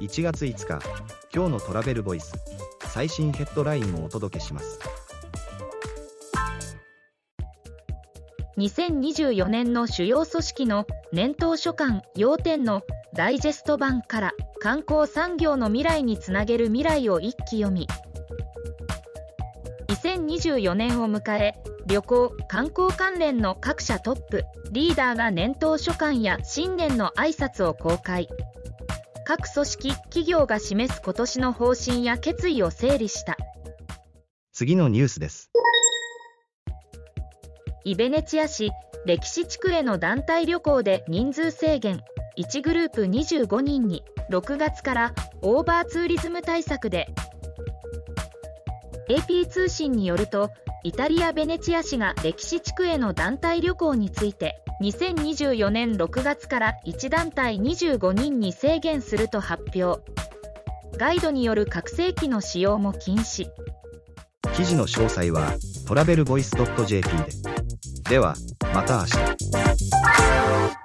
[0.00, 0.82] 1月5日
[1.32, 2.32] 今日のトラベルボイス
[2.86, 4.80] 最新ヘッドラインをお届けします。
[8.56, 12.82] 2024年の主要組織の年頭書簡要点の
[13.14, 17.86] ダイジェスト版から観光産業の未来につなげる未来を一気読み。
[19.88, 21.54] 2024年を迎え
[21.86, 28.28] 旅行観光関連の各社トップリーダーが年頭書簡や新年の挨拶を公開。
[29.30, 33.36] 各組織企業が示す今年の方針や決意を整理した。
[34.52, 35.52] 次のニュースです。
[37.84, 38.72] イベネチア市
[39.06, 42.00] 歴史地区への団体旅行で人数制限。
[42.38, 47.06] 1グループ25人に6月からオーバーツーリズム対策で。
[49.08, 50.50] AP 通信によると
[50.82, 60.02] イタリア・ベネチア市が歴史地区への団体旅行について2024年6月から1団体25人に制限すると発表。
[60.96, 63.48] ガイドによる拡声器の使用も禁止。
[64.54, 65.52] 記事の詳細は
[65.86, 68.10] トラベルボイス .jp で。
[68.10, 68.34] では
[68.74, 70.80] また明日。